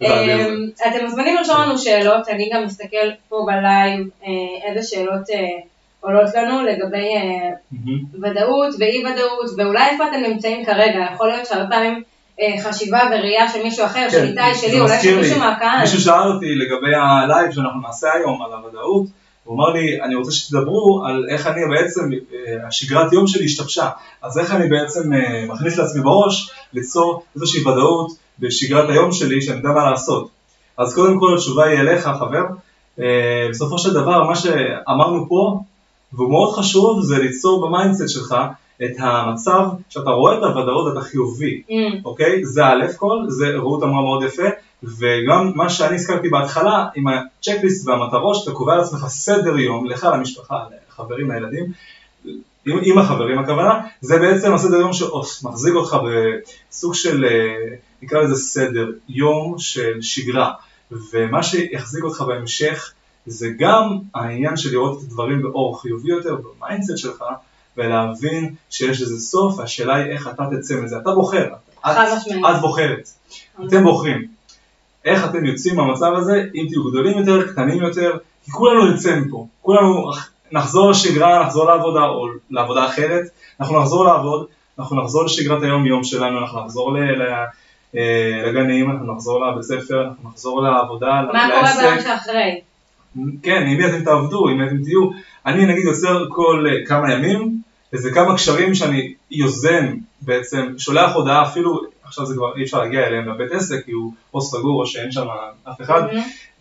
[0.02, 0.70] אמ.
[0.88, 5.38] אתם מוזמנים לרשום לנו שאלות, אני גם מסתכל פה בלייב אה, איזה שאלות אה,
[6.00, 7.50] עולות לנו לגבי אה.
[8.14, 12.04] ודאות ואי ודאות, ואולי איפה אתם נמצאים כרגע, יכול להיות שהרבה פעמים
[12.64, 15.18] חשיבה וראייה של מישהו אחר, של כן, איתי, זה שלי, אולי של.
[15.18, 15.82] מישהו מהקהל.
[15.82, 19.08] מישהו שאל אותי לגבי הלייב שאנחנו נעשה היום על הוודאות,
[19.44, 22.10] הוא אמר לי, אני רוצה שתדברו על איך אני בעצם,
[22.68, 23.90] השגרת יום שלי השתבשה,
[24.22, 25.12] אז איך אני בעצם
[25.48, 30.30] מכניס לעצמי בראש ליצור איזושהי ודאות בשגרת היום שלי, שאני יודע מה לעשות.
[30.78, 32.44] אז קודם כל התשובה היא אליך, חבר.
[33.00, 35.62] אה, בסופו של דבר, מה שאמרנו פה,
[36.14, 38.36] והוא מאוד חשוב, זה ליצור ב mindset שלך
[38.84, 41.62] את המצב שאתה רואה את הוודאות ואתה חיובי.
[41.70, 42.46] אמ, אוקיי?
[42.46, 44.44] זה א' כל, זה רעות אמרה מאוד יפה,
[44.84, 50.08] וגם מה שאני הזכרתי בהתחלה, עם ה checklist והמטרות, שאתה קובע לעצמך סדר יום, לך,
[50.14, 51.66] למשפחה, לחברים, לילדים,
[52.66, 55.98] עם, עם החברים הכוונה, זה בעצם הסדר יום שמחזיק אותך
[56.70, 60.52] בסוג של, אה, נקרא לזה סדר, יום של שגרה,
[60.92, 62.94] ומה שיחזיק אותך בהמשך
[63.26, 67.24] זה גם העניין של לראות את הדברים באור חיובי יותר, ב mindset שלך,
[67.78, 71.86] ולהבין שיש לזה סוף, והשאלה היא איך אתה תצא מזה, אתה בוחר, את.
[72.56, 73.10] את בוחרת,
[73.68, 74.28] אתם בוחרים.
[75.06, 79.48] איך אתם יוצאים מהמצב הזה, אם תהיו גדולים יותר, קטנים יותר, כי כולנו נצא מפה,
[79.62, 80.12] כולנו
[80.52, 83.24] נחזור לשגרה, נחזור לעבודה או לעבודה אחרת,
[83.60, 84.46] אנחנו נחזור לעבוד,
[84.80, 87.46] אנחנו נחזור לשגרת היום יום שלנו, אנחנו נחזור ל- ל-
[88.46, 91.74] לגנים, אנחנו נחזור לבית ספר, אנחנו נחזור לעבודה, מה קורה.
[91.82, 92.62] ביום שאחרי?
[93.44, 95.10] כן, עם מי אתם תעבדו, עם מי אתם תהיו.
[95.46, 97.62] אני נגיד יוצר כל אה, כמה ימים,
[97.94, 103.08] איזה כמה קשרים שאני יוזם בעצם, שולח הודעה אפילו, עכשיו זה כבר אי אפשר להגיע
[103.08, 105.28] אליהם לבית עסק, כי הוא או סגור או שאין שם
[105.70, 106.02] אף אחד,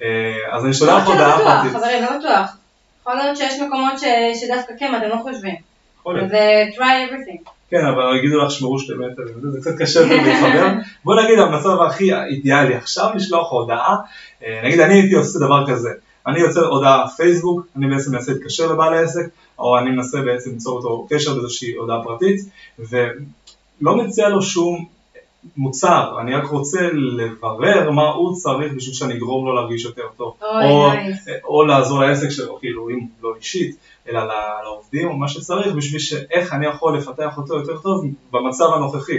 [0.02, 1.72] אה, אז אני לא שולח שלא הודעה פרטית.
[1.72, 2.56] חברים, לא בטוח.
[3.00, 3.94] יכול להיות שיש מקומות
[4.40, 5.54] שדווקא כן, אתם לא חושבים.
[6.00, 6.30] יכול להיות.
[6.30, 7.57] אז אה, try everything.
[7.70, 10.68] כן, אבל יגידו לך שמרו שתי מטר, זה קצת קשה להתחבר.
[11.04, 13.96] בוא נגיד המצב הכי אידיאלי עכשיו לשלוח הודעה,
[14.44, 15.90] אה, נגיד אני הייתי עושה דבר כזה,
[16.26, 19.26] אני יוצר הודעה פייסבוק, אני בעצם מנסה להתקשר לבעל העסק,
[19.58, 22.40] או אני מנסה בעצם ליצור אותו קשר באיזושהי הודעה פרטית,
[22.78, 24.84] ולא מציע לו שום
[25.56, 30.34] מוצר, אני רק רוצה לברר מה הוא צריך בשביל שאני אגרום לו להרגיש יותר טוב,
[30.42, 31.26] אוי, או, נייס.
[31.44, 33.76] או לעזור לעסק שלו, כאילו אם לא אישית,
[34.08, 34.20] אלא
[34.64, 39.18] לעובדים או מה שצריך, בשביל שאיך אני יכול לפתח אותו יותר טוב במצב הנוכחי.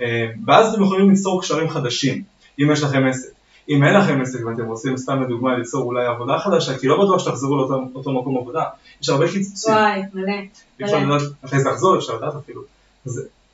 [0.00, 2.22] אה, ואז אתם יכולים ליצור קשרים חדשים,
[2.58, 3.28] אם יש לכם עסק.
[3.68, 7.18] אם אין לכם עסק ואתם רוצים סתם לדוגמה ליצור אולי עבודה חדשה, כי לא בטוח
[7.18, 8.64] שתחזרו לאותו אותו מקום עבודה,
[9.02, 10.32] יש הרבה קיצוצים, וואי, מלא.
[10.84, 10.98] אפשר.
[10.98, 12.62] לדעת מתי זה יחזור, אפשר לדעת אפילו.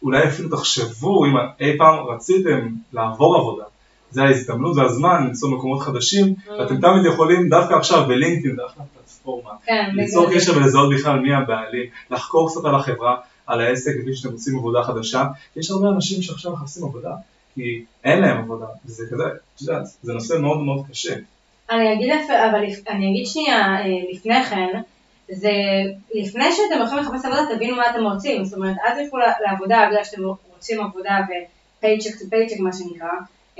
[0.03, 3.65] אולי אפילו תחשבו אם אי פעם רציתם לעבור עבודה,
[4.11, 9.91] זה ההזדמנות והזמן למצוא מקומות חדשים, ואתם תמיד יכולים דווקא עכשיו בלינקדאין, דווקא פלטפורמה, כן,
[9.93, 10.31] ליצור.
[10.35, 14.83] קשר ולזהות בכלל מי הבעלים, לחקור קצת על החברה, על העסק, לפני שאתם עושים עבודה
[14.83, 15.25] חדשה,
[15.57, 17.11] יש הרבה אנשים שעכשיו מחפשים עבודה,
[17.55, 19.25] כי אין להם עבודה, וזה כזה,
[19.57, 21.15] את יודעת, זה נושא מאוד מאוד קשה.
[21.71, 22.13] אני אגיד,
[22.51, 24.81] אבל אני אגיד שנייה אה, לפני כן,
[25.29, 25.53] זה
[26.15, 30.05] לפני שאתם הולכים לחפש עבודה תבינו מה אתם רוצים, זאת אומרת אל תלכו לעבודה בגלל
[30.05, 30.23] שאתם
[30.55, 33.09] רוצים עבודה ו-paycheck to paycheck מה שנקרא,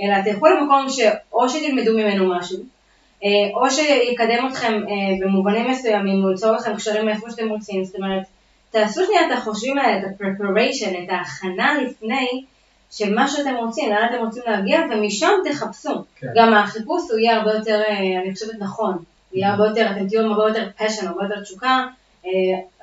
[0.01, 2.57] אלא תלכו למקום שאו שתלמדו ממנו משהו,
[3.23, 7.95] אה, או שיקדם אתכם אה, במובנים מסוימים, או ליצור לכם קשרים מאיפה שאתם רוצים, זאת
[7.95, 8.23] אומרת
[8.71, 12.43] תעשו שנייה את החושבים האלה, את ה-preparation, את ההכנה לפני
[12.91, 15.93] של מה שאתם רוצים, לאן אתם רוצים להגיע, ומשם תחפשו.
[16.15, 16.27] כן.
[16.35, 18.97] גם החיפוש הוא יהיה הרבה יותר, אה, אני חושבת, נכון.
[19.33, 21.87] יהיה הרבה יותר, אתם תהיו עם הרבה יותר passion, הרבה יותר תשוקה,
[22.25, 22.31] אה,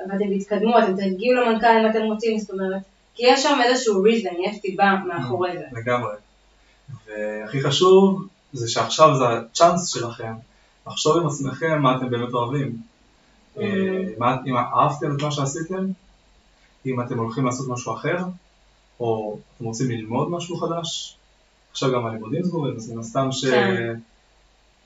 [0.09, 2.83] ואתם תתקדמו, אתם תגיעו למנכ"ל אם אתם רוצים, זאת אומרת,
[3.15, 5.65] כי יש שם איזשהו reason, יש סיבה מאחורי זה.
[5.73, 6.15] לגמרי.
[7.07, 10.33] והכי חשוב, זה שעכשיו זה הצ'אנס שלכם,
[10.87, 12.77] לחשוב עם עצמכם מה אתם באמת אוהבים.
[13.57, 13.61] Mm.
[13.61, 15.87] אה, אם אהבתם את מה שעשיתם,
[16.87, 18.19] אם אתם הולכים לעשות משהו אחר,
[19.01, 21.17] או אתם רוצים ללמוד משהו חדש,
[21.71, 23.99] עכשיו גם הלימודים סגורים, אז מן הסתם שאפשר כן.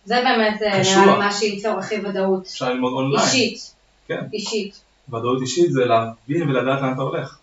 [0.08, 0.96] זה באמת אה, קשוח.
[0.96, 2.48] נראה לי מה שייצור הכי ודאות.
[2.60, 3.24] ללמוד אונליין.
[3.26, 3.74] אישית.
[4.08, 4.20] כן.
[4.32, 4.80] אישית.
[5.08, 7.38] ודאות אישית זה להבין ולדעת לאן אתה הולך.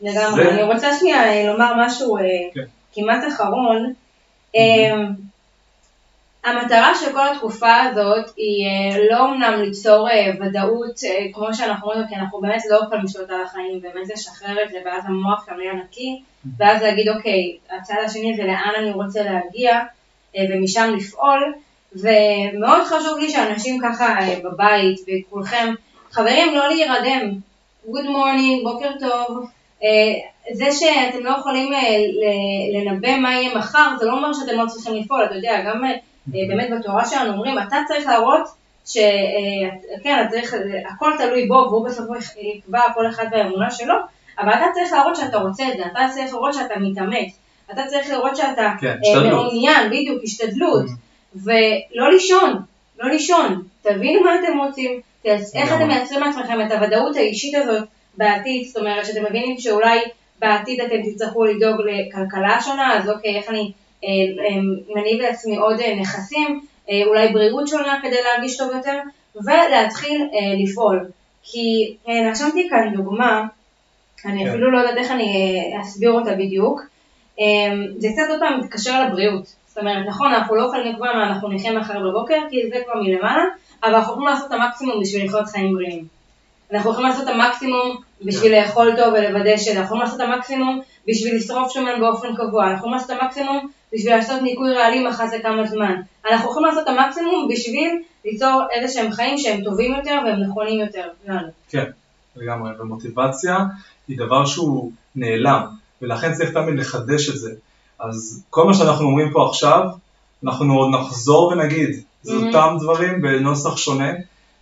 [0.00, 0.44] לגמרי.
[0.44, 2.22] זה- אני רוצה שנייה אה, לומר משהו אה,
[2.54, 2.64] כן.
[2.94, 3.92] כמעט אחרון.
[4.56, 4.94] אה,
[6.44, 8.66] המטרה של כל התקופה הזאת היא
[9.10, 10.08] לא אמנם ליצור
[10.40, 11.00] ודאות
[11.32, 14.78] כמו שאנחנו רואים, כי אנחנו באמת לא יכולים לשלוט על החיים, באמת לשחרר את זה,
[14.84, 16.22] ואז המוח שלנו יהיה נקי,
[16.58, 19.80] ואז להגיד אוקיי, הצד השני זה לאן אני רוצה להגיע,
[20.50, 21.54] ומשם לפעול,
[21.92, 25.74] ומאוד חשוב לי שאנשים ככה אה, בבית וכולכם,
[26.10, 27.30] חברים לא להירדם,
[27.86, 29.46] good morning, בוקר טוב,
[29.82, 30.14] אה,
[30.52, 31.72] זה שאתם לא יכולים
[32.74, 35.82] לנבא מה יהיה מחר, זה לא אומר שאתם לא צריכים לפעול, אתה יודע, גם
[36.26, 38.42] באמת בתורה שלנו אומרים, אתה צריך להראות
[38.86, 40.54] שכן, צריך,
[40.94, 43.94] הכל תלוי בו והוא בסופו יקבע כל אחד באמונה שלו,
[44.38, 47.38] אבל אתה צריך להראות שאתה רוצה את זה, אתה צריך להראות שאתה מתאמץ,
[47.72, 48.96] אתה צריך לראות שאתה כן,
[49.30, 50.86] מעוניין, בדיוק, השתדלות.
[51.34, 52.62] ולא לישון,
[52.98, 58.66] לא לישון, תבינו מה אתם רוצים, איך אתם מייצרים לעצמכם את הוודאות האישית הזאת בעתיד,
[58.66, 60.00] זאת אומרת שאתם מבינים שאולי
[60.38, 63.72] בעתיד אתם תצטרכו לדאוג לכלכלה שונה, אז אוקיי, איך אני
[64.94, 68.98] מניב אה, לעצמי עוד אה, נכסים, אה, אולי בריאות שונה כדי להרגיש טוב יותר,
[69.36, 70.28] ולהתחיל
[70.64, 71.08] לפעול.
[71.42, 73.46] כי נרשמתי כאן דוגמה,
[74.24, 74.50] אני כן.
[74.50, 76.82] אפילו לא יודעת איך אני אסביר אותה בדיוק,
[77.98, 79.46] זה קצת עוד פעם מתקשר לבריאות.
[79.66, 83.00] זאת אומרת, נכון, אנחנו לא יכולים לקבוע מה אנחנו נחיה מחר בבוקר, כי זה כבר
[83.02, 83.44] מלמעלה,
[83.84, 86.04] אבל אנחנו יכולים לעשות את המקסימום בשביל לחיות חיים בריאים.
[86.72, 88.62] אנחנו יכולים לעשות את המקסימום בשביל כן.
[88.62, 89.68] לאכול טוב ולוודא ש...
[89.68, 93.68] אנחנו יכולים לעשות את המקסימום בשביל לשרוף שומן באופן קבוע, אנחנו יכולים לעשות את המקסימום
[93.92, 95.94] בשביל לעשות ניקוי רעלים אחת לכמה זמן.
[96.30, 100.80] אנחנו יכולים לעשות את המקסימום בשביל ליצור איזה שהם חיים שהם טובים יותר והם נכונים
[100.80, 101.48] יותר לנו.
[101.68, 101.84] כן,
[102.36, 103.58] לגמרי, ומוטיבציה
[104.08, 105.66] היא דבר שהוא נעלם,
[106.02, 107.50] ולכן צריך תמיד לחדש את זה.
[108.00, 109.88] אז כל מה שאנחנו אומרים פה עכשיו,
[110.44, 112.46] אנחנו עוד נחזור ונגיד, זה mm-hmm.
[112.46, 114.12] אותם דברים בנוסח שונה,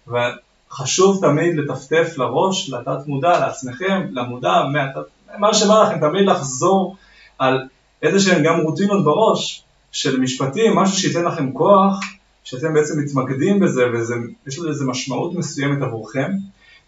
[0.08, 5.00] וחשוב תמיד לטפטף לראש, לתת מודע, לעצמכם, למודע, מהתת...
[5.38, 6.96] מה שבא לכם, תמיד לחזור
[7.38, 7.68] על
[8.02, 12.00] איזה שהן גם רוטינות בראש של משפטים, משהו שייתן לכם כוח,
[12.44, 16.30] שאתם בעצם מתמקדים בזה, ויש לזה משמעות מסוימת עבורכם,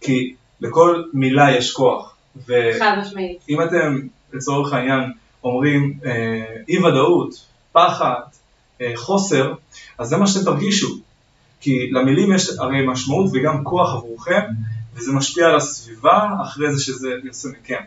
[0.00, 2.16] כי לכל מילה יש כוח.
[2.78, 3.38] חד משמעית.
[3.48, 4.00] אם אתם,
[4.35, 5.01] לצורך העניין,
[5.44, 8.20] אומרים אה, אי ודאות, פחד,
[8.81, 9.55] אה, חוסר,
[9.99, 10.99] אז זה מה שאתם תרגישו.
[11.61, 14.42] כי למילים יש הרי משמעות וגם כוח עבורכם,
[14.94, 17.81] וזה משפיע על הסביבה אחרי זה שזה יוצא מכם.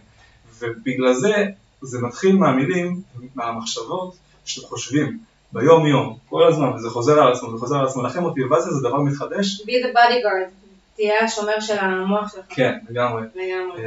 [0.59, 1.45] ובגלל זה,
[1.81, 3.01] זה מתחיל מהמילים,
[3.35, 5.19] מהמחשבות שאתם חושבים
[5.51, 8.03] ביום יום, כל הזמן, וזה חוזר על עצמו, זה חוזר על עצמו.
[8.03, 9.61] לכן מוטיבציה זה דבר מתחדש.
[9.61, 10.51] be the bodyguard,
[10.95, 12.45] תהיה השומר של המוח שלך.
[12.49, 13.21] כן, לגמרי.
[13.35, 13.81] לגמרי.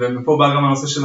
[0.00, 1.00] אה, ומפה בא גם הנושא של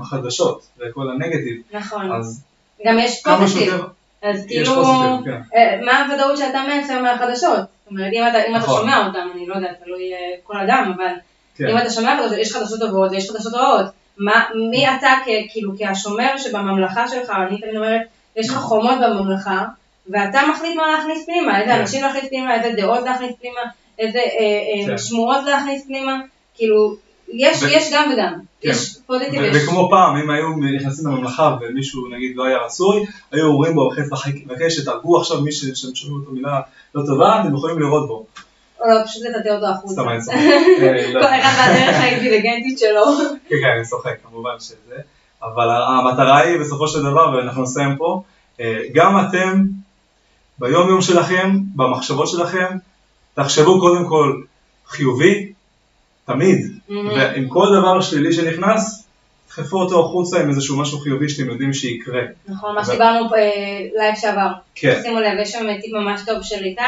[0.00, 1.62] החדשות וכל הנגטיב.
[1.72, 2.12] נכון.
[2.12, 2.44] אז
[2.86, 3.74] גם יש פוזיטיב.
[4.22, 4.82] אז כאילו,
[5.24, 5.40] כן.
[5.54, 7.58] אה, מה הוודאות שאתה מייצר מהחדשות?
[7.58, 8.74] זאת אומרת, אם אתה, אם נכון.
[8.74, 11.12] אתה שומע אותם, אני לא יודעת, תלוי אה, כל אדם, אבל
[11.56, 11.68] כן.
[11.68, 13.86] אם אתה שומע חדשות, יש חדשות טובות ויש חדשות רעות.
[14.18, 15.08] מה, מי אתה
[15.52, 18.00] כאילו כהשומר שבממלכה שלך, אני תמיד אומרת,
[18.36, 19.64] יש לך חומות בממלכה,
[20.08, 21.80] ואתה מחליט מה להכניס פנימה, איזה כן.
[21.80, 23.60] אנשים להכניס פנימה, איזה דעות להכניס פנימה,
[23.98, 24.98] איזה אה, כן.
[24.98, 26.16] שמועות להכניס פנימה,
[26.54, 26.96] כאילו,
[27.28, 27.66] יש, ו...
[27.66, 28.68] יש גם וגם, כן.
[28.68, 29.56] יש פוזיטיב ויש.
[29.56, 33.90] וכמו פעם, אם היו נכנסים לממלכה ומישהו נגיד לא היה רצוי, היו אומרים בו,
[34.46, 36.60] מבקש שתהרגו עכשיו מי ששומעים אותו מילה
[36.94, 38.26] לא טובה, אתם יכולים לראות בו.
[38.80, 39.92] או לא, פשוט לטאטא אותו החוצה.
[39.92, 40.36] סתם אני צוחק.
[40.82, 41.20] אה, לא.
[41.20, 43.04] כל אחד בדרך האינטליגנטית שלו.
[43.48, 44.96] כן, כן, אני צוחק, כמובן שזה.
[45.42, 48.22] אבל המטרה היא בסופו של דבר, ואנחנו נסיים פה,
[48.60, 49.62] אה, גם אתם
[50.58, 52.76] ביום יום שלכם, במחשבות שלכם,
[53.34, 54.40] תחשבו קודם כל
[54.86, 55.52] חיובי,
[56.24, 56.92] תמיד, mm-hmm.
[56.92, 59.04] ועם כל דבר שלילי שנכנס,
[59.48, 62.22] דחפו אותו החוצה עם איזשהו משהו חיובי שאתם יודעים שיקרה.
[62.48, 63.28] נכון, מה שדיברנו
[63.98, 64.48] לייב שעבר.
[64.74, 65.00] כן.
[65.02, 66.82] שימו לב, יש שם טיפ ממש טוב של איתי,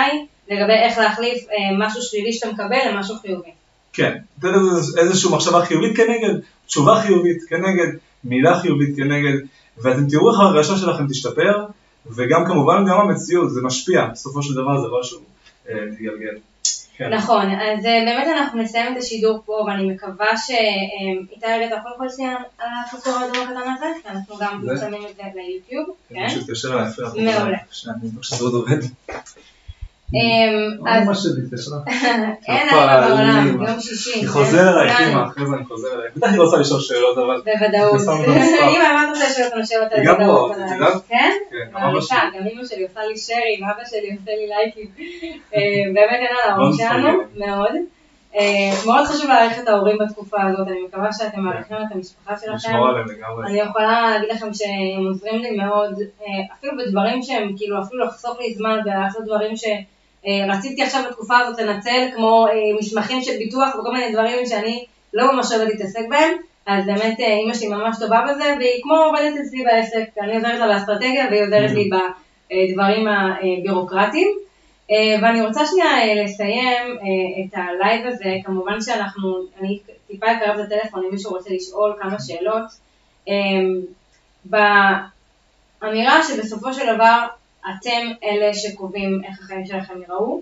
[0.50, 3.50] לגבי איך להחליף אה, משהו שלילי שאתה מקבל למשהו חיובי.
[3.92, 6.34] כן, לזה איזושהי מחשבה חיובית כנגד,
[6.66, 7.88] תשובה חיובית כנגד,
[8.24, 9.38] מילה חיובית כנגד,
[9.78, 11.64] ואתם תראו איך ההרגשה שלכם תשתפר,
[12.06, 15.20] וגם כמובן גם המציאות, זה משפיע, בסופו של דבר זה משהו
[15.68, 16.38] אה, מתגלגל.
[16.98, 17.14] כן.
[17.14, 21.90] נכון, אז אה, באמת אנחנו נסיים את השידור פה, ואני מקווה שאיתי רגע, אתה יכול
[21.94, 23.86] לקרוא שנייה על הכפתור האדום הקטן הזה?
[24.02, 26.22] כי אנחנו גם מצלמים את זה ליוטיוב, כן?
[26.22, 27.58] מישהו התקשר אליי, מעולה.
[28.22, 28.78] שזה עוד עובד.
[30.86, 31.36] אז...
[32.48, 34.12] אין עליו בעולם, יום שישי.
[34.12, 36.08] היא חוזר אליי, קימה, אחרי זה אני חוזר אליי.
[36.16, 37.42] בטח היא רוצה לשאול שאלות, אבל...
[37.44, 38.00] בוודאות.
[38.72, 41.02] אם אמרת רוצה לשאול אותנו שאלות, היא גם פה, את יודעת?
[41.08, 41.32] כן?
[42.08, 44.90] כן, גם אמא שלי עושה לי שרים, אבא שלי עושה לי לייקים.
[45.54, 47.72] אה, באמת אין על ההורים שלנו, מאוד.
[48.36, 52.76] אה, מאוד חשוב להעריך את ההורים בתקופה הזאת, אני מקווה שאתם מעריכים את המשפחה שלכם.
[53.46, 58.40] אני יכולה להגיד לכם שהם עוזרים לי מאוד, אה, אפילו בדברים שהם, כאילו, אפילו לחסוך
[58.40, 59.64] לי זמן ולעשות דברים ש...
[60.26, 62.46] אה, רציתי עכשיו בתקופה הזאת לנצל כמו
[62.78, 64.84] מסמכים של ביטוח וכל מיני דברים שאני
[65.14, 66.32] לא ממש אוהבת להתעסק בהם,
[66.66, 70.58] אז באמת אה, אימא שלי ממש טובה בזה, והיא כמו עובדת אצלי בעסק, אני עוזרת
[70.58, 74.28] לה באסטרטגיה והיא עוזרת לי בדברים הבירוקרטיים.
[75.22, 76.96] ואני רוצה שנייה לסיים
[77.44, 82.16] את הלייב הזה, כמובן שאנחנו, אני טיפה אקרב את הטלפון אם מישהו רוצה לשאול כמה
[82.20, 82.64] שאלות.
[85.84, 87.26] אמירה שבסופו של דבר
[87.70, 90.40] אתם אלה שקובעים איך החיים שלכם ייראו.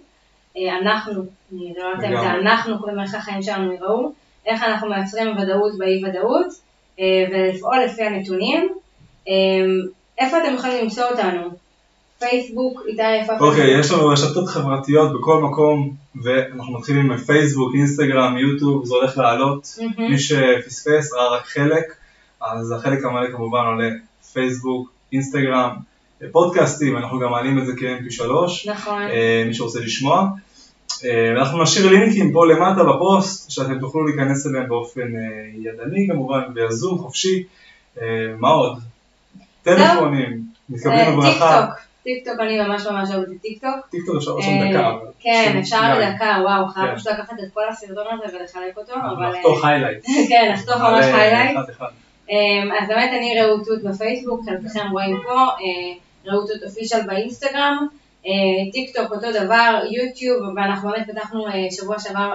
[0.56, 1.12] אה, אנחנו,
[1.52, 2.30] אני- זה לא אתם, זה לגמרי.
[2.40, 4.12] אנחנו קובעים איך החיים שלנו ייראו,
[4.46, 6.46] איך אנחנו מייצרים ודאות באי ודאות,
[7.00, 8.68] אה, ולפעול לפי הנתונים.
[9.28, 9.34] אה,
[10.18, 11.50] איפה אתם יכולים למצוא אותנו?
[12.18, 18.38] פייסבוק, איתי איפה אוקיי, יש לנו רשתות חברתיות בכל מקום, ואנחנו מתחילים עם פייסבוק, אינסטגרם,
[18.38, 19.78] יוטיוב, זה הולך לעלות.
[19.98, 21.94] מי שפספס ראה רק חלק,
[22.40, 23.88] אז החלק המלא כמובן עולה
[24.32, 25.70] פייסבוק, אינסטגרם,
[26.32, 28.22] פודקאסטים, אנחנו גם מעלים את זה כ-mp3,
[28.70, 29.02] נכון.
[29.02, 30.28] אה, מי שרוצה לשמוע.
[31.04, 35.20] אה, אנחנו נשאיר לינקים פה למטה בפוסט, שאתם תוכלו להיכנס אליהם באופן אה,
[35.58, 37.44] ידני כמובן, בזום חופשי.
[38.02, 38.06] אה,
[38.38, 38.78] מה עוד?
[39.62, 41.66] טלפונים, מתקבלים בברכה.
[41.66, 43.86] טיקטוק, טיקטוק, אני ממש ממש אוהבת את טיקטוק.
[43.90, 44.92] טיקטוק אפשר רשום אה, דקה.
[45.20, 46.00] כן, אפשר.
[46.00, 46.96] בדקה, וואו, חייב כן.
[46.96, 49.30] פשוט לקחת את כל הסרטון הזה ולחלק אותו, אבל...
[49.30, 50.04] לחתוך highlight.
[50.30, 51.58] כן, לחתוך ממש highlight.
[52.80, 57.86] אז באמת אני רעות תות בפייסבוק, חלקכם רואים פה, אה, רעות תות official באינסטגרם,
[58.72, 62.32] טיק טוק אותו דבר, יוטיוב, ואנחנו באמת פתחנו אה, שבוע שעבר,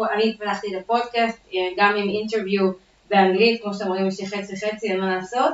[0.00, 2.70] אה, אני פתחתי את הפודקאסט, אה, גם עם interview
[3.10, 5.52] באנגלית, כמו שאתם רואים יש לי חצי חצי, אין מה לעשות,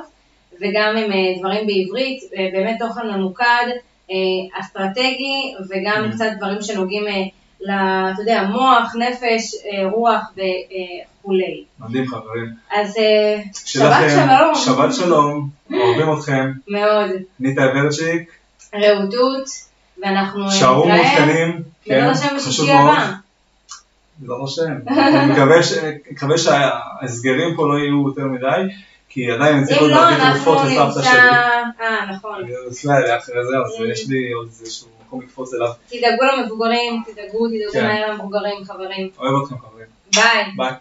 [0.61, 3.67] וגם עם אה, דברים בעברית, אה, באמת תוכן ממוקד,
[4.11, 5.37] אה, אסטרטגי,
[5.69, 6.13] וגם Mm.
[6.15, 7.21] קצת דברים שנוגעים, אה,
[7.61, 7.71] ל-
[8.13, 11.63] אתה יודע, מוח, נפש, אה, רוח וכולי.
[11.79, 12.45] מדהים חברים.
[12.71, 14.55] אז אה, שבת שלום.
[14.55, 17.09] שבת שלום, אוהבים אתכם, מאוד.
[17.39, 18.31] ניטה ורצ'יק,
[18.75, 19.45] רעותות,
[20.03, 20.97] ואנחנו שערו נתראה.
[20.97, 22.95] מעודכנים, כן, בעזרת השם חשוב מאוד.
[24.19, 25.31] בעזרת השם, אני
[26.11, 28.73] מקווה שההסגרים פה לא יהיו יותר מדי,
[29.09, 31.03] כי עדיין אני צריך עוד לא, להביא תרופות לסבתא.
[31.03, 31.19] שלי,
[31.81, 32.35] אה, נכון.
[32.43, 33.91] אני נוסע אליה אחרי זה, אז Mm.
[33.91, 37.87] יש לי עוד איזשהו מקום לקפוץ אליו, תדאגו למבוגרים, תדאגו, תדאגו כן.
[37.87, 39.09] מהר למבוגרים, חברים.
[39.17, 40.51] אוהב אתכם חברים, ביי.
[40.57, 40.73] ביי.